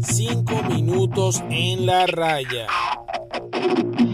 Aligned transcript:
Cinco 0.00 0.62
minutos 0.68 1.42
en 1.50 1.86
la 1.86 2.06
raya. 2.06 2.66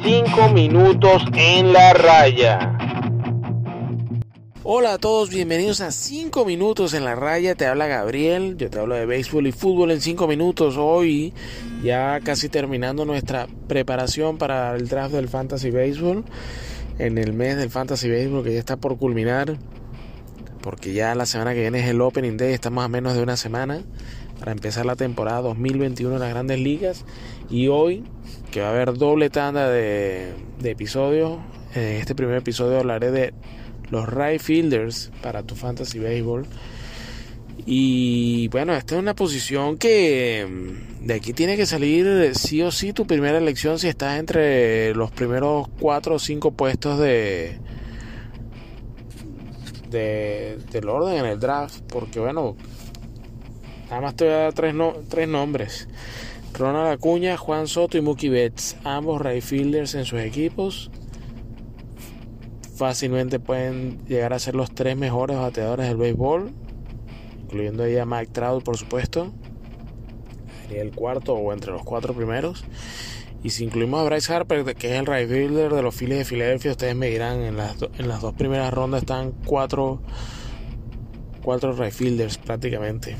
Cinco 0.03 0.48
minutos 0.48 1.22
en 1.34 1.72
la 1.72 1.92
raya. 1.92 2.79
Hola 4.64 4.95
a 4.95 4.98
todos, 4.98 5.29
bienvenidos 5.29 5.80
a 5.80 5.90
5 5.90 6.45
minutos 6.45 6.95
en 6.95 7.04
la 7.04 7.16
raya. 7.16 7.56
Te 7.56 7.67
habla 7.67 7.88
Gabriel, 7.88 8.56
yo 8.56 8.71
te 8.71 8.78
hablo 8.78 8.94
de 8.94 9.06
béisbol 9.06 9.49
y 9.49 9.53
fútbol 9.53 9.90
en 9.90 10.01
5 10.01 10.26
minutos. 10.28 10.76
Hoy 10.78 11.35
ya 11.83 12.21
casi 12.21 12.49
terminando 12.49 13.04
nuestra 13.04 13.49
preparación 13.67 14.38
para 14.38 14.74
el 14.76 14.88
draft 14.88 15.14
del 15.14 15.28
Fantasy 15.28 15.71
Baseball. 15.71 16.24
En 16.98 17.19
el 17.19 17.33
mes 17.33 17.56
del 17.56 17.70
Fantasy 17.70 18.09
Baseball 18.09 18.45
que 18.45 18.52
ya 18.55 18.60
está 18.60 18.77
por 18.77 18.96
culminar. 18.98 19.59
Porque 20.62 20.92
ya 20.92 21.15
la 21.15 21.27
semana 21.27 21.55
que 21.55 21.60
viene 21.60 21.80
es 21.80 21.88
el 21.88 22.01
Opening 22.01 22.37
Day, 22.37 22.52
estamos 22.52 22.84
a 22.84 22.88
menos 22.88 23.15
de 23.15 23.23
una 23.23 23.36
semana 23.36 23.82
para 24.38 24.52
empezar 24.52 24.86
la 24.86 24.96
temporada 24.96 25.42
2021 25.42 26.14
de 26.14 26.20
las 26.20 26.30
grandes 26.30 26.59
ligas. 26.59 27.05
Y 27.50 27.69
hoy, 27.69 28.05
que 28.50 28.60
va 28.60 28.69
a 28.69 28.70
haber 28.70 28.95
doble 28.95 29.28
tanda 29.28 29.69
de, 29.69 30.33
de 30.60 30.70
episodios, 30.70 31.38
en 31.74 31.96
este 31.96 32.14
primer 32.14 32.36
episodio 32.36 32.78
hablaré 32.78 33.10
de 33.10 33.34
los 33.91 34.09
right 34.09 34.41
fielders 34.41 35.10
para 35.22 35.42
tu 35.42 35.55
fantasy 35.55 35.98
baseball. 35.98 36.46
Y 37.66 38.48
bueno, 38.48 38.74
esta 38.74 38.94
es 38.94 39.00
una 39.00 39.14
posición 39.14 39.78
que 39.78 40.47
mm, 40.48 41.06
de 41.06 41.14
aquí 41.14 41.33
tiene 41.33 41.56
que 41.56 41.66
salir 41.66 42.33
sí 42.34 42.62
o 42.62 42.70
sí 42.70 42.92
tu 42.92 43.06
primera 43.06 43.38
elección 43.38 43.78
si 43.78 43.88
estás 43.88 44.19
entre 44.19 44.94
los 44.94 45.10
primeros 45.10 45.69
4 45.80 46.14
o 46.14 46.19
5 46.19 46.52
puestos 46.52 46.98
de, 46.98 47.58
de 49.92 50.59
del 50.73 50.88
orden 50.88 51.19
en 51.19 51.27
el 51.27 51.38
draft. 51.38 51.80
Porque 51.88 52.19
bueno, 52.19 52.56
nada 53.88 54.00
más 54.00 54.16
te 54.16 54.24
voy 54.24 54.33
a 54.34 54.38
dar 54.38 54.52
tres, 54.52 54.74
tres 55.09 55.28
nombres. 55.28 55.89
Ronald 56.55 56.92
Acuña, 56.92 57.36
Juan 57.36 57.69
Soto 57.69 57.97
y 57.97 58.00
Mookie 58.00 58.28
Betts, 58.28 58.77
ambos 58.84 59.22
right 59.22 59.42
fielders 59.42 59.94
en 59.94 60.05
sus 60.05 60.20
equipos 60.20 60.91
fácilmente 62.83 63.39
pueden 63.39 64.05
llegar 64.08 64.33
a 64.33 64.41
ser 64.41 64.56
los 64.56 64.75
tres 64.75 64.97
mejores 64.97 65.36
bateadores 65.36 65.86
del 65.86 65.97
béisbol, 65.97 66.50
incluyendo 67.42 67.84
a 67.84 68.05
Mike 68.05 68.33
Trout, 68.33 68.64
por 68.64 68.77
supuesto. 68.77 69.33
Sería 70.62 70.83
el 70.83 70.91
cuarto 70.91 71.34
o 71.34 71.53
entre 71.53 71.70
los 71.70 71.84
cuatro 71.84 72.12
primeros. 72.12 72.64
Y 73.42 73.50
si 73.50 73.64
incluimos 73.64 74.00
a 74.00 74.04
Bryce 74.04 74.32
Harper, 74.32 74.64
que 74.76 74.92
es 74.92 75.00
el 75.00 75.06
right 75.06 75.28
fielder 75.28 75.72
de 75.72 75.82
los 75.82 75.94
Phillies 75.94 76.18
de 76.18 76.24
Filadelfia, 76.24 76.70
ustedes 76.72 76.94
me 76.94 77.08
dirán, 77.08 77.40
en 77.42 77.56
las, 77.56 77.76
en 77.98 78.08
las 78.08 78.20
dos 78.20 78.34
primeras 78.34 78.72
rondas 78.72 79.02
están 79.02 79.32
cuatro, 79.44 80.00
cuatro 81.42 81.72
right 81.72 81.92
fielders 81.92 82.38
prácticamente. 82.38 83.16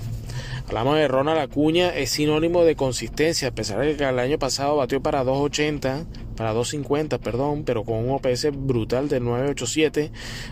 Hablamos 0.69 0.97
de 0.97 1.09
Ronald 1.09 1.41
Acuña, 1.41 1.95
es 1.95 2.11
sinónimo 2.11 2.65
de 2.65 2.77
consistencia, 2.77 3.49
a 3.49 3.51
pesar 3.51 3.81
de 3.81 3.97
que 3.97 4.05
el 4.05 4.19
año 4.19 4.39
pasado 4.39 4.77
batió 4.77 5.03
para 5.03 5.25
280 5.25 6.07
para 6.37 6.53
250, 6.53 7.19
perdón, 7.19 7.65
pero 7.65 7.85
con 7.85 7.97
un 7.97 8.11
OPS 8.11 8.49
brutal 8.53 9.09
de 9.09 9.21
987, 9.21 10.11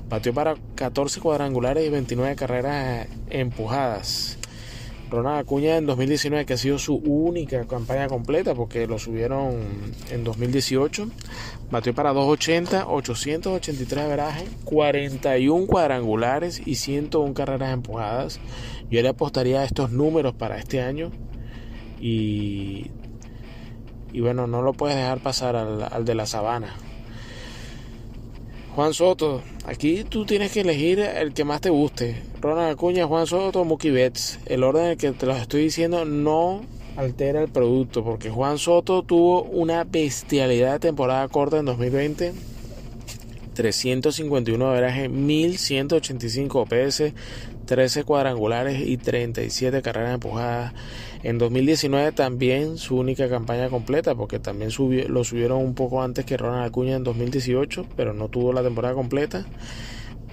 batió 0.08 0.34
para 0.34 0.56
14 0.74 1.20
cuadrangulares 1.20 1.86
y 1.86 1.91
29 1.91 2.36
carreras 2.36 3.08
empujadas. 3.30 4.39
Ronald 5.11 5.41
Acuña 5.41 5.77
en 5.77 5.86
2019, 5.86 6.47
que 6.47 6.55
ha 6.55 6.56
sido 6.56 6.78
su 6.78 6.97
única 6.97 7.66
campaña 7.66 8.08
completa, 8.08 8.55
porque 8.55 8.86
lo 8.86 8.98
subieron 8.98 9.56
en 10.11 10.25
2018, 10.25 11.08
batió 11.70 11.94
para 11.94 12.12
280, 12.12 12.86
883 12.89 14.05
averajes, 14.05 14.48
41 14.64 15.66
cuadrangulares 15.66 16.62
y 16.64 16.77
101 16.77 17.34
carreras 17.34 17.72
empujadas. 17.72 18.41
Yo 18.91 19.03
le 19.03 19.08
apostaría 19.08 19.61
a 19.61 19.64
estos 19.64 19.91
números 19.91 20.34
para 20.34 20.58
este 20.58 20.81
año 20.81 21.11
y 22.00 22.91
y 24.12 24.20
bueno, 24.20 24.47
no 24.47 24.62
lo 24.62 24.72
puedes 24.72 24.97
dejar 24.97 25.20
pasar 25.20 25.56
al, 25.56 26.04
de 26.04 26.15
la 26.15 26.27
sabana. 26.27 26.75
Juan 28.75 28.94
Soto, 28.94 29.42
aquí 29.66 30.04
tú 30.04 30.25
tienes 30.25 30.53
que 30.53 30.60
elegir 30.60 31.00
el 31.00 31.34
que 31.34 31.44
más 31.44 31.60
te 31.60 31.70
guste. 31.70 32.22
Ronald 32.41 32.72
Acuña, 32.72 33.06
Juan 33.06 33.26
Soto, 33.26 33.64
Mookie 33.64 33.91
Betts. 33.91 34.38
El 34.47 34.62
orden 34.62 34.84
en 34.84 34.91
el 34.92 34.97
que 34.97 35.10
te 35.10 35.26
lo 35.26 35.34
estoy 35.34 35.64
diciendo 35.64 36.04
no 36.04 36.62
altera 36.97 37.42
el 37.42 37.48
producto, 37.48 38.04
porque 38.04 38.30
Juan 38.30 38.59
Soto 38.59 39.03
tuvo 39.03 39.42
una 39.42 39.84
bestialidad 39.84 40.75
de 40.75 40.78
temporada 40.78 41.26
corta 41.28 41.59
en 41.59 41.64
2020. 41.64 42.32
351 43.60 44.66
averaje, 44.66 45.10
1185 45.10 46.60
OPS, 46.60 47.12
13 47.66 48.04
cuadrangulares 48.04 48.81
y 48.88 48.97
37 48.97 49.82
carreras 49.82 50.15
empujadas. 50.15 50.72
En 51.22 51.37
2019 51.37 52.12
también 52.12 52.78
su 52.78 52.97
única 52.97 53.28
campaña 53.28 53.69
completa, 53.69 54.15
porque 54.15 54.38
también 54.38 54.71
lo 55.09 55.25
subieron 55.25 55.59
un 55.59 55.75
poco 55.75 56.03
antes 56.03 56.25
que 56.25 56.38
Ronald 56.38 56.65
Acuña 56.65 56.97
en 56.97 57.04
2018, 57.04 57.84
pero 57.97 58.15
no 58.15 58.28
tuvo 58.28 58.54
la 58.54 58.62
temporada 58.62 58.94
completa. 58.94 59.44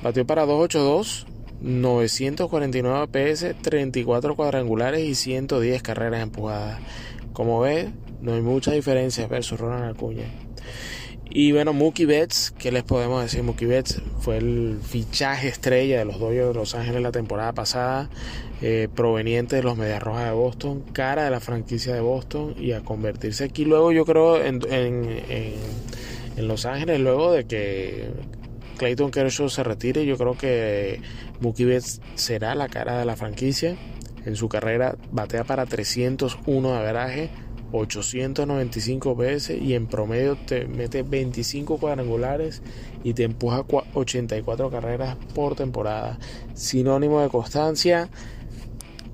Batió 0.02 0.26
para 0.26 0.46
282, 0.46 1.28
949 1.60 3.08
PS, 3.08 3.62
34 3.62 4.38
cuadrangulares 4.38 5.02
y 5.02 5.16
110 5.16 5.82
carreras 5.82 6.24
empujadas. 6.24 6.80
Como 7.34 7.60
ves, 7.60 7.90
no 8.22 8.36
hay 8.36 8.42
mucha 8.42 8.72
diferencia 8.72 9.28
versus 9.28 9.60
Ronald 9.60 9.98
Acuña. 9.98 10.28
Y 11.40 11.52
bueno, 11.52 11.72
Mookie 11.72 12.08
Betts, 12.08 12.52
¿qué 12.58 12.72
les 12.72 12.82
podemos 12.82 13.22
decir? 13.22 13.44
Mookie 13.44 13.68
Betts 13.68 14.02
fue 14.22 14.38
el 14.38 14.80
fichaje 14.82 15.48
estrella 15.48 16.00
de 16.00 16.06
los 16.06 16.20
Dodgers 16.20 16.48
de 16.48 16.54
Los 16.56 16.74
Ángeles 16.74 17.04
la 17.04 17.12
temporada 17.12 17.54
pasada, 17.54 18.10
eh, 18.64 18.88
proveniente 18.96 19.58
de 19.58 19.62
los 19.62 19.78
Medias 19.78 20.02
Rojas 20.02 20.26
de 20.26 20.32
Boston, 20.32 20.82
cara 20.94 21.26
de 21.26 21.30
la 21.30 21.40
franquicia 21.40 21.94
de 21.94 22.00
Boston 22.02 22.56
y 22.58 22.72
a 22.72 22.80
convertirse 22.80 23.44
aquí 23.44 23.66
luego 23.66 23.92
yo 23.92 24.04
creo 24.04 24.44
en, 24.44 24.62
en, 24.72 26.48
Los 26.48 26.66
Ángeles, 26.66 27.02
luego 27.02 27.32
de 27.32 27.46
que 27.46 28.10
Clayton 28.78 29.12
Kershaw 29.12 29.48
se 29.50 29.64
retire, 29.64 30.08
yo 30.08 30.18
creo 30.18 30.36
que 30.36 31.02
Mookie 31.40 31.66
Betts 31.66 32.02
será 32.16 32.56
la 32.56 32.68
cara 32.68 32.98
de 32.98 33.06
la 33.06 33.16
franquicia. 33.16 33.78
En 34.26 34.36
su 34.36 34.50
carrera 34.50 34.98
batea 35.12 35.44
para 35.46 35.68
301 35.68 36.72
de 36.72 36.78
averaje 36.78 37.30
895 37.72 39.16
veces 39.16 39.62
y 39.62 39.74
en 39.74 39.88
promedio 39.88 40.38
te 40.38 40.66
mete 40.66 41.04
25 41.04 41.78
cuadrangulares 41.78 42.62
y 43.04 43.14
te 43.14 43.24
empuja 43.24 43.66
84 43.94 44.70
carreras 44.70 45.18
por 45.34 45.56
temporada. 45.56 46.18
Sinónimo 46.54 47.22
de 47.22 47.30
constancia, 47.30 48.10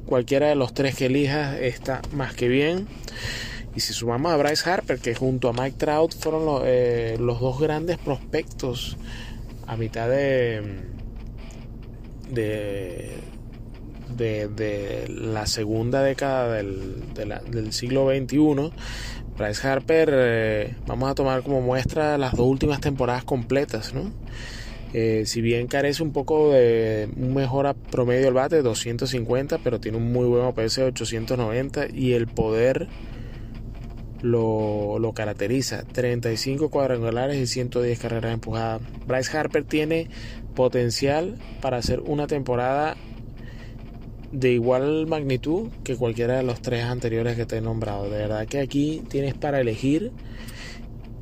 cualquiera 0.05 0.47
de 0.47 0.55
los 0.55 0.73
tres 0.73 0.95
que 0.95 1.07
elijas 1.07 1.59
está 1.59 2.01
más 2.13 2.33
que 2.33 2.47
bien. 2.47 2.87
Y 3.75 3.79
si 3.79 3.93
sumamos 3.93 4.31
a 4.31 4.37
Bryce 4.37 4.69
Harper, 4.69 4.99
que 4.99 5.15
junto 5.15 5.49
a 5.49 5.53
Mike 5.53 5.77
Trout 5.77 6.13
fueron 6.13 6.45
los, 6.45 6.61
eh, 6.65 7.17
los 7.19 7.39
dos 7.39 7.59
grandes 7.59 7.97
prospectos 7.97 8.97
a 9.65 9.75
mitad 9.77 10.07
de, 10.09 10.61
de, 12.29 13.17
de, 14.15 15.07
la 15.09 15.45
segunda 15.45 16.01
década 16.03 16.53
del, 16.53 17.13
del 17.13 17.73
siglo 17.73 18.09
XXI, 18.09 18.71
Bryce 19.37 19.67
Harper, 19.67 20.09
eh, 20.13 20.75
vamos 20.85 21.09
a 21.09 21.15
tomar 21.15 21.41
como 21.41 21.61
muestra 21.61 22.17
las 22.17 22.33
dos 22.33 22.47
últimas 22.47 22.81
temporadas 22.81 23.23
completas, 23.23 23.93
¿no? 23.93 24.11
Eh, 24.93 25.23
si 25.25 25.41
bien 25.41 25.65
carece 25.65 26.03
un 26.03 26.13
poco 26.13 26.51
de 26.51 27.09
un 27.17 27.33
mejor 27.33 27.73
promedio 27.89 28.25
del 28.25 28.35
bate, 28.35 28.61
250, 28.61 29.57
pero 29.57 29.79
tiene 29.79 29.97
un 29.97 30.11
muy 30.11 30.27
buen 30.27 30.43
OPS 30.43 30.75
de 30.75 30.83
890 30.83 31.87
y 31.91 32.13
el 32.13 32.27
poder 32.27 32.87
lo, 34.21 34.99
lo, 34.99 35.13
caracteriza. 35.13 35.83
35 35.83 36.69
cuadrangulares 36.69 37.37
y 37.37 37.47
110 37.47 37.99
carreras 37.99 38.33
empujadas. 38.33 38.81
Bryce 39.07 39.35
Harper 39.35 39.63
tiene 39.63 40.09
potencial 40.53 41.39
para 41.59 41.77
hacer 41.77 41.99
una 42.01 42.27
temporada 42.27 42.95
de 44.33 44.51
igual 44.51 45.05
magnitud 45.05 45.69
que 45.83 45.95
cualquiera 45.95 46.37
de 46.37 46.43
los 46.43 46.59
tres 46.61 46.83
anteriores 46.83 47.37
que 47.37 47.45
te 47.45 47.57
he 47.57 47.61
nombrado. 47.61 48.09
De 48.09 48.17
verdad 48.17 48.47
que 48.47 48.59
aquí 48.59 49.03
tienes 49.07 49.35
para 49.35 49.61
elegir. 49.61 50.11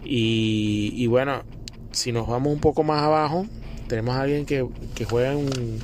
Y, 0.04 1.06
bueno, 1.08 1.44
si 1.92 2.12
nos 2.12 2.28
vamos 2.28 2.54
un 2.54 2.60
poco 2.60 2.84
más 2.84 3.04
abajo, 3.04 3.46
tenemos 3.88 4.16
a 4.16 4.22
alguien 4.22 4.46
que, 4.46 4.66
juega 5.08 5.34
en, 5.34 5.80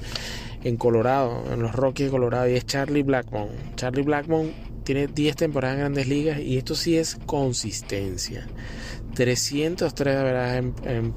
en, 0.64 0.78
Colorado, 0.78 1.44
en 1.54 1.62
los 1.62 1.74
Rockies 1.74 2.08
de 2.08 2.12
Colorado, 2.12 2.50
y 2.50 2.56
es 2.56 2.66
Charlie 2.66 3.04
Blackmon. 3.04 3.50
Charlie 3.76 4.02
Blackmon 4.02 4.52
tiene 4.84 5.08
10 5.08 5.36
temporadas 5.36 5.76
en 5.76 5.80
grandes 5.82 6.08
ligas 6.08 6.40
y 6.40 6.58
esto 6.58 6.76
sí 6.76 6.98
es 6.98 7.18
consistencia. 7.26 8.48
303 9.16 10.16
de 10.16 10.24
verdad 10.24 10.58
en 10.58 10.74
en 10.86 11.14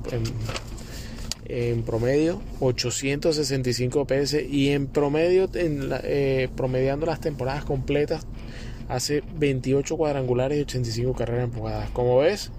promedio 1.87 2.41
865 2.61 4.07
PS 4.07 4.43
y 4.49 4.71
en 4.71 4.87
promedio 4.87 5.49
en 5.55 5.91
eh, 6.03 6.49
promediando 6.57 7.07
las 7.07 7.21
temporadas 7.21 7.65
completas 7.65 8.27
hace 8.89 9.23
28 9.37 9.97
cuadrangulares 9.97 10.59
y 10.59 10.63
85 10.63 11.15
carreras 11.15 11.45
empujadas 11.45 11.91
como 11.91 12.19
ves 12.19 12.51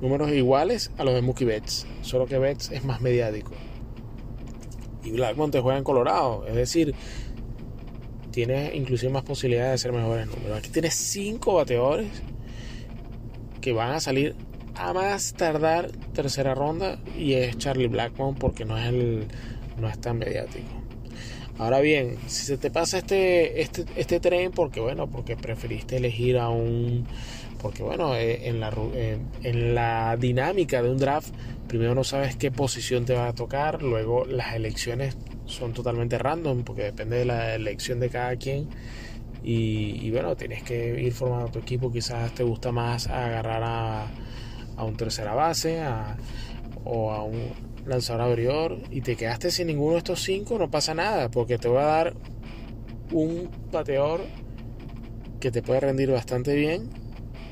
números 0.00 0.30
iguales 0.32 0.90
a 0.98 1.04
los 1.04 1.14
de 1.14 1.22
Mookie 1.22 1.44
Betts 1.44 1.86
solo 2.02 2.26
que 2.26 2.38
Betts 2.38 2.70
es 2.70 2.84
más 2.84 3.00
mediático 3.00 3.52
y 5.04 5.10
Blackmon 5.12 5.50
te 5.50 5.60
juega 5.60 5.78
en 5.78 5.84
Colorado 5.84 6.46
es 6.46 6.54
decir 6.54 6.94
tienes 8.36 8.74
inclusive 8.74 9.10
más 9.10 9.22
posibilidades 9.22 9.70
de 9.70 9.74
hacer 9.76 9.92
mejores 9.92 10.26
números. 10.26 10.58
Aquí 10.58 10.68
tienes 10.68 10.92
cinco 10.92 11.54
bateadores 11.54 12.08
que 13.62 13.72
van 13.72 13.92
a 13.92 14.00
salir 14.00 14.36
a 14.78 14.92
más 14.92 15.34
tardar 15.34 15.90
tercera 16.12 16.54
ronda 16.54 16.98
y 17.16 17.34
es 17.34 17.58
Charlie 17.58 17.88
Blackmon 17.88 18.34
porque 18.34 18.64
no 18.64 18.76
es 18.78 18.86
el 18.86 19.26
no 19.78 19.88
es 19.88 20.00
tan 20.00 20.18
mediático. 20.18 20.82
Ahora 21.58 21.80
bien, 21.80 22.16
si 22.26 22.44
se 22.44 22.58
te 22.58 22.70
pasa 22.70 22.98
este, 22.98 23.62
este, 23.62 23.86
este 23.96 24.20
tren, 24.20 24.52
porque 24.52 24.80
bueno, 24.80 25.08
porque 25.08 25.36
preferiste 25.36 25.96
elegir 25.96 26.36
a 26.36 26.50
un, 26.50 27.06
porque 27.62 27.82
bueno, 27.82 28.14
eh, 28.14 28.48
en 28.48 28.60
la, 28.60 28.72
en 29.42 29.74
la 29.74 30.16
dinámica 30.18 30.82
de 30.82 30.90
un 30.90 30.98
draft, 30.98 31.32
primero 31.66 31.94
no 31.94 32.04
sabes 32.04 32.36
qué 32.36 32.50
posición 32.50 33.06
te 33.06 33.14
va 33.14 33.28
a 33.28 33.32
tocar, 33.32 33.82
luego 33.82 34.26
las 34.26 34.54
elecciones 34.54 35.16
son 35.46 35.72
totalmente 35.72 36.18
random, 36.18 36.62
porque 36.62 36.82
depende 36.82 37.18
de 37.18 37.24
la 37.24 37.54
elección 37.54 38.00
de 38.00 38.10
cada 38.10 38.36
quien. 38.36 38.68
Y, 39.42 40.10
bueno, 40.10 40.34
tienes 40.36 40.64
que 40.64 41.00
ir 41.00 41.12
formando 41.12 41.52
tu 41.52 41.60
equipo, 41.60 41.92
quizás 41.92 42.34
te 42.34 42.42
gusta 42.42 42.72
más 42.72 43.06
agarrar 43.06 43.62
a, 43.64 44.06
a 44.76 44.84
un 44.84 44.96
tercera 44.96 45.34
base 45.34 45.82
o 46.84 47.12
a 47.12 47.22
un 47.24 47.52
lanzador 47.86 48.22
abridor 48.22 48.78
y 48.90 49.00
te 49.00 49.16
quedaste 49.16 49.50
sin 49.50 49.68
ninguno 49.68 49.92
de 49.92 49.98
estos 49.98 50.22
cinco, 50.22 50.58
no 50.58 50.70
pasa 50.70 50.94
nada, 50.94 51.30
porque 51.30 51.58
te 51.58 51.68
voy 51.68 51.78
a 51.78 51.86
dar 51.86 52.14
un 53.12 53.48
bateador 53.70 54.22
que 55.40 55.50
te 55.50 55.62
puede 55.62 55.80
rendir 55.80 56.10
bastante 56.10 56.54
bien 56.54 56.90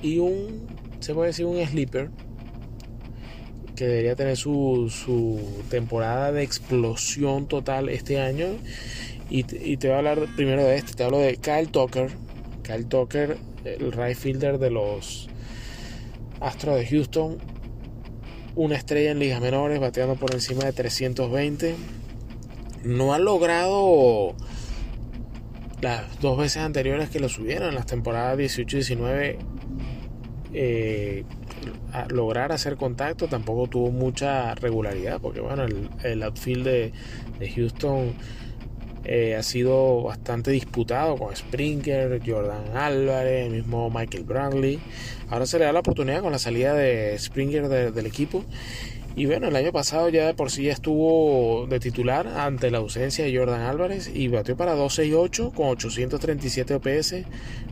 y 0.03 0.19
un, 0.19 0.67
se 1.01 1.15
puede 1.15 1.29
decir, 1.29 1.47
un 1.47 1.65
sleeper 1.65 2.11
que 3.75 3.87
debería 3.87 4.15
tener 4.15 4.37
su, 4.37 4.89
su 4.91 5.41
temporada 5.69 6.33
de 6.33 6.43
explosión 6.43 7.49
total 7.49 7.89
este 7.89 8.21
año. 8.21 8.47
Y, 9.31 9.45
y, 9.57 9.77
te 9.79 9.89
voy 9.89 9.95
a 9.95 9.99
hablar 9.99 10.27
primero 10.37 10.63
de 10.63 10.77
este, 10.77 10.95
te 10.95 11.03
hablo 11.03 11.19
de 11.19 11.37
Kyle 11.37 11.69
Tucker. 11.69 12.11
Kyle 12.63 12.85
Tucker, 12.85 13.37
el 13.65 13.93
right 13.93 14.17
fielder 14.17 14.59
de 14.59 14.71
los 14.71 15.29
Astros 16.45 16.77
de 16.77 16.87
Houston, 16.87 17.39
una 18.55 18.77
estrella 18.77 19.13
en 19.13 19.19
ligas 19.19 19.41
menores, 19.41 19.81
bateando 19.81 20.17
por 20.17 20.35
encima 20.35 20.65
de 20.65 20.73
320. 20.73 21.75
No 22.85 23.15
ha 23.15 23.19
logrado 23.19 24.35
las 25.81 26.21
dos 26.21 26.37
veces 26.37 26.59
anteriores 26.59 27.09
que 27.09 27.19
lo 27.19 27.29
subieron, 27.29 27.75
las 27.75 27.87
temporadas 27.87 28.37
18 28.37 28.77
y 28.77 28.79
19, 28.79 29.39
eh, 30.53 31.25
lograr 32.09 32.53
hacer 32.53 32.77
contacto. 32.77 33.27
Tampoco 33.27 33.67
tuvo 33.69 33.91
mucha 33.91 34.55
regularidad, 34.55 35.21
porque 35.21 35.41
bueno, 35.41 35.65
el, 36.03 36.23
outfield 36.23 36.65
de, 36.67 36.93
Houston 37.55 38.13
eh, 39.05 39.37
ha 39.37 39.43
sido 39.43 40.03
bastante 40.03 40.51
disputado 40.51 41.17
con 41.17 41.35
Springer, 41.35 42.21
Jordan 42.25 42.77
Álvarez, 42.77 43.47
el 43.47 43.53
mismo 43.53 43.91
Michael 43.91 44.25
Brantley. 44.25 44.81
Ahora 45.29 45.47
se 45.47 45.59
le 45.59 45.65
da 45.67 45.73
la 45.73 45.81
oportunidad 45.81 46.23
con 46.23 46.33
la 46.33 46.39
salida 46.39 46.75
de 46.75 47.19
Springer 47.19 47.69
del 47.69 48.07
equipo. 48.07 48.45
Y 49.17 49.27
bueno, 49.27 49.47
el 49.47 49.55
año 49.55 49.71
pasado 49.71 50.09
ya 50.09 50.27
de 50.27 50.35
por 50.35 50.51
sí 50.51 50.65
ya 50.65 50.73
estuvo 50.73 51.69
de 51.69 51.79
titular 51.79 52.27
ante 52.27 52.73
la 52.73 52.79
ausencia 52.79 53.25
de 53.25 53.37
Jordan 53.37 53.61
Álvarez 53.61 54.11
y 54.13 54.27
batió 54.27 54.57
para 54.57 54.73
268 54.73 55.53
con 55.55 55.69
837 55.69 56.75
OPS, 56.75 57.15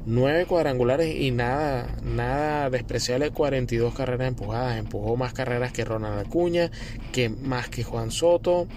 9 0.07 0.47
cuadrangulares 0.47 1.17
y 1.17 1.33
nada, 1.33 1.97
nada 2.05 2.71
despreciable, 2.71 3.33
42 3.33 3.93
carreras 3.93 4.29
empujadas. 4.29 4.79
Empujó 4.79 5.17
más 5.17 5.33
carreras 5.33 5.73
que 5.73 5.85
Ronald 5.85 6.25
Acuña, 6.25 6.71
que 7.11 7.29
más 7.29 7.69
que 7.69 7.83
Juan 7.83 8.13
Soto, 8.13 8.69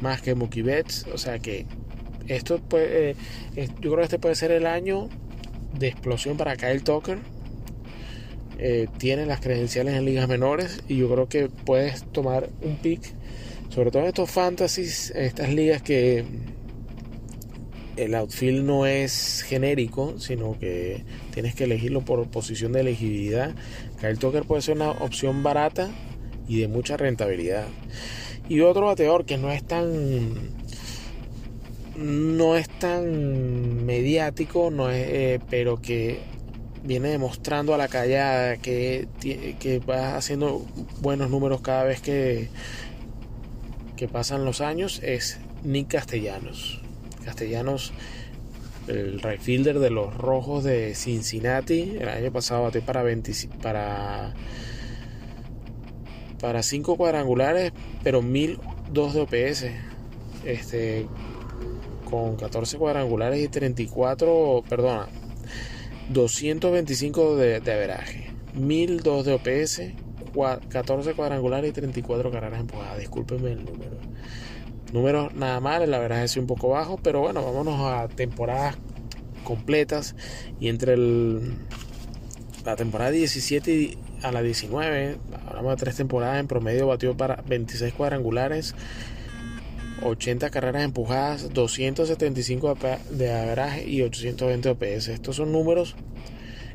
más 0.00 0.22
que 0.22 0.36
Mookie 0.36 0.62
Betts. 0.62 1.06
O 1.12 1.18
sea 1.18 1.40
que 1.40 1.66
esto 2.28 2.58
puede, 2.58 3.10
eh, 3.10 3.16
yo 3.80 3.90
creo 3.90 3.96
que 3.96 4.04
este 4.04 4.18
puede 4.18 4.34
ser 4.34 4.50
el 4.50 4.66
año 4.66 5.08
de 5.78 5.88
explosión 5.88 6.36
para 6.36 6.56
Kyle 6.56 6.82
Tucker 6.82 7.18
eh, 8.58 8.88
tiene 8.96 9.26
las 9.26 9.40
credenciales 9.40 9.94
en 9.94 10.06
ligas 10.06 10.28
menores 10.28 10.82
y 10.88 10.96
yo 10.96 11.10
creo 11.10 11.28
que 11.28 11.48
puedes 11.48 12.04
tomar 12.12 12.48
un 12.62 12.76
pick, 12.76 13.02
sobre 13.68 13.90
todo 13.90 14.02
en 14.02 14.08
estos 14.08 14.30
fantasies, 14.30 15.10
en 15.14 15.24
estas 15.24 15.50
ligas 15.50 15.82
que 15.82 16.24
el 17.96 18.14
outfield 18.14 18.64
no 18.64 18.86
es 18.86 19.42
genérico, 19.46 20.18
sino 20.18 20.58
que 20.58 21.04
tienes 21.34 21.54
que 21.54 21.64
elegirlo 21.64 22.02
por 22.02 22.26
posición 22.30 22.72
de 22.72 22.80
elegibilidad. 22.80 23.54
Kyle 24.00 24.18
Tucker 24.18 24.44
puede 24.44 24.62
ser 24.62 24.76
una 24.76 24.90
opción 24.90 25.42
barata 25.42 25.90
y 26.48 26.60
de 26.60 26.68
mucha 26.68 26.96
rentabilidad. 26.96 27.66
Y 28.48 28.60
otro 28.60 28.86
bateador 28.86 29.26
que 29.26 29.36
no 29.36 29.50
es 29.50 29.64
tan 29.64 30.55
no 31.96 32.56
es 32.56 32.68
tan 32.68 33.84
mediático, 33.84 34.70
no 34.70 34.90
es, 34.90 35.06
eh, 35.08 35.40
pero 35.50 35.80
que 35.80 36.20
viene 36.84 37.08
demostrando 37.08 37.74
a 37.74 37.78
la 37.78 37.88
callada 37.88 38.56
que, 38.58 39.08
que 39.20 39.78
va 39.80 40.16
haciendo 40.16 40.64
buenos 41.00 41.30
números 41.30 41.60
cada 41.60 41.84
vez 41.84 42.00
que, 42.00 42.48
que 43.96 44.08
pasan 44.08 44.44
los 44.44 44.60
años 44.60 45.00
es 45.02 45.38
Nick 45.64 45.88
Castellanos. 45.88 46.80
Castellanos, 47.24 47.92
el 48.86 49.20
right 49.20 49.40
fielder 49.40 49.80
de 49.80 49.90
los 49.90 50.14
Rojos 50.14 50.62
de 50.62 50.94
Cincinnati, 50.94 51.96
el 51.98 52.08
año 52.08 52.30
pasado 52.30 52.62
batió 52.62 52.82
para 52.82 53.02
20, 53.02 53.32
para 53.60 54.32
para 56.40 56.62
5 56.62 56.96
cuadrangulares, 56.96 57.72
pero 58.02 58.22
1002 58.22 59.14
de 59.14 59.20
OPS. 59.20 59.66
Este 60.44 61.06
con 62.08 62.36
14 62.36 62.78
cuadrangulares 62.78 63.44
y 63.44 63.48
34, 63.48 64.64
perdona, 64.68 65.08
225 66.10 67.36
de, 67.36 67.60
de 67.60 67.72
averaje, 67.72 68.30
1002 68.54 69.26
de 69.26 69.32
OPS, 69.34 69.82
14 70.68 71.14
cuadrangulares 71.14 71.70
y 71.70 71.72
34 71.72 72.30
carreras 72.30 72.60
empujadas. 72.60 72.98
Discúlpenme 72.98 73.52
el 73.52 73.64
número. 73.64 73.96
Números 74.92 75.34
nada 75.34 75.60
mal, 75.60 75.90
la 75.90 75.98
verdad 75.98 76.22
es 76.22 76.36
un 76.36 76.46
poco 76.46 76.68
bajo, 76.68 76.98
pero 77.02 77.20
bueno, 77.20 77.44
vámonos 77.44 77.80
a 77.80 78.08
temporadas 78.08 78.76
completas. 79.44 80.14
Y 80.60 80.68
entre 80.68 80.94
el, 80.94 81.54
la 82.64 82.76
temporada 82.76 83.10
17 83.10 83.98
a 84.22 84.32
la 84.32 84.42
19, 84.42 85.16
hablamos 85.46 85.72
de 85.72 85.76
tres 85.76 85.96
temporadas, 85.96 86.38
en 86.38 86.46
promedio 86.46 86.86
batió 86.86 87.16
para 87.16 87.42
26 87.46 87.94
cuadrangulares, 87.94 88.74
80 90.02 90.50
carreras 90.50 90.84
empujadas, 90.84 91.52
275 91.52 92.76
de 93.10 93.32
average 93.32 93.88
y 93.88 94.02
820 94.02 94.68
OPS. 94.70 95.08
Estos 95.08 95.36
son 95.36 95.52
números 95.52 95.96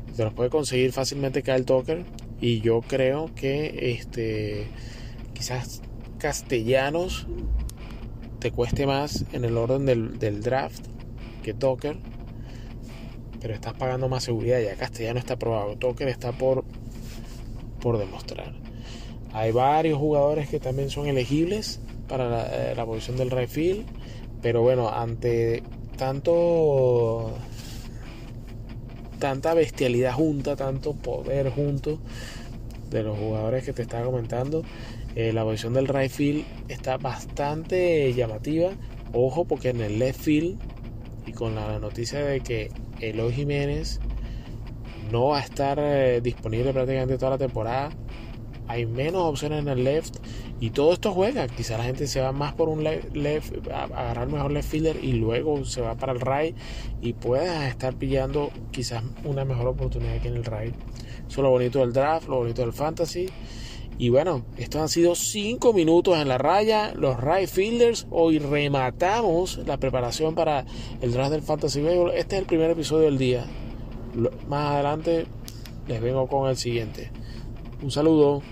que 0.06 0.12
te 0.12 0.24
los 0.24 0.34
puede 0.34 0.50
conseguir 0.50 0.92
fácilmente 0.92 1.42
Kyle 1.42 1.64
Tucker. 1.64 2.04
Y 2.40 2.60
yo 2.60 2.80
creo 2.80 3.30
que 3.34 3.92
este 3.92 4.66
quizás 5.32 5.82
Castellanos 6.18 7.26
te 8.40 8.50
cueste 8.50 8.86
más 8.86 9.24
en 9.32 9.44
el 9.44 9.56
orden 9.56 9.86
del, 9.86 10.18
del 10.18 10.42
draft 10.42 10.86
que 11.42 11.54
Tucker 11.54 11.96
pero 13.40 13.54
estás 13.54 13.74
pagando 13.74 14.08
más 14.08 14.22
seguridad. 14.22 14.60
Ya 14.60 14.76
Castellano 14.76 15.18
está 15.18 15.36
probado 15.36 15.76
Tucker 15.76 16.08
está 16.08 16.32
por 16.32 16.64
por 17.80 17.98
demostrar. 17.98 18.54
Hay 19.32 19.50
varios 19.50 19.98
jugadores 19.98 20.48
que 20.48 20.60
también 20.60 20.90
son 20.90 21.06
elegibles 21.06 21.80
para 22.08 22.70
eh, 22.70 22.74
la, 22.74 22.84
posición 22.84 23.16
del 23.16 23.48
field. 23.48 23.86
Pero 24.40 24.62
bueno, 24.62 24.88
ante 24.88 25.62
tanto 25.96 27.32
tanta 29.18 29.54
bestialidad 29.54 30.14
junta, 30.14 30.56
tanto 30.56 30.94
poder 30.94 31.50
junto 31.50 32.00
de 32.90 33.04
los 33.04 33.16
jugadores 33.16 33.64
que 33.64 33.72
te 33.72 33.82
estaba 33.82 34.04
comentando, 34.04 34.64
eh, 35.14 35.32
la 35.32 35.44
posición 35.44 35.74
del 35.74 35.86
right 35.86 36.10
field 36.10 36.44
está 36.68 36.96
bastante 36.96 38.12
llamativa. 38.14 38.72
Ojo, 39.12 39.44
porque 39.44 39.68
en 39.68 39.80
el 39.80 39.98
left 39.98 40.20
field 40.20 40.58
y 41.26 41.32
con 41.32 41.54
la 41.54 41.78
noticia 41.78 42.24
de 42.24 42.40
que 42.40 42.70
Eloy 43.00 43.32
Jiménez 43.32 44.00
no 45.10 45.28
va 45.28 45.38
a 45.38 45.42
estar 45.42 45.78
eh, 45.80 46.20
disponible 46.22 46.72
prácticamente 46.72 47.18
toda 47.18 47.32
la 47.32 47.38
temporada, 47.38 47.90
hay 48.72 48.86
menos 48.86 49.22
opciones 49.22 49.60
en 49.60 49.68
el 49.68 49.84
left 49.84 50.16
y 50.60 50.70
todo 50.70 50.92
esto 50.92 51.12
juega. 51.12 51.46
Quizá 51.46 51.76
la 51.76 51.84
gente 51.84 52.06
se 52.06 52.20
va 52.20 52.32
más 52.32 52.54
por 52.54 52.68
un 52.68 52.82
left, 52.82 53.68
a 53.70 53.84
agarrar 53.84 54.28
mejor 54.28 54.50
left 54.50 54.70
fielder 54.70 55.04
y 55.04 55.12
luego 55.12 55.64
se 55.64 55.82
va 55.82 55.94
para 55.94 56.12
el 56.12 56.20
right 56.20 56.56
y 57.02 57.12
puedas 57.12 57.68
estar 57.68 57.94
pillando 57.94 58.50
quizás 58.70 59.02
una 59.24 59.44
mejor 59.44 59.68
oportunidad 59.68 60.20
que 60.20 60.28
en 60.28 60.36
el 60.36 60.44
right. 60.44 60.74
Eso 61.28 61.40
es 61.40 61.44
lo 61.44 61.50
bonito 61.50 61.80
del 61.80 61.92
draft, 61.92 62.28
lo 62.28 62.38
bonito 62.38 62.62
del 62.62 62.72
fantasy. 62.72 63.28
Y 63.98 64.08
bueno, 64.08 64.44
estos 64.56 64.80
han 64.80 64.88
sido 64.88 65.14
5 65.14 65.72
minutos 65.74 66.16
en 66.18 66.26
la 66.28 66.38
raya, 66.38 66.94
los 66.94 67.20
right 67.20 67.48
fielders. 67.48 68.06
Hoy 68.10 68.38
rematamos 68.38 69.58
la 69.66 69.76
preparación 69.76 70.34
para 70.34 70.64
el 71.00 71.12
draft 71.12 71.30
del 71.30 71.42
fantasy 71.42 71.82
baseball. 71.82 72.10
Este 72.10 72.36
es 72.36 72.40
el 72.40 72.46
primer 72.46 72.70
episodio 72.70 73.04
del 73.04 73.18
día. 73.18 73.44
Más 74.48 74.72
adelante 74.72 75.26
les 75.86 76.00
vengo 76.00 76.26
con 76.26 76.48
el 76.48 76.56
siguiente. 76.56 77.10
Un 77.82 77.90
saludo. 77.90 78.42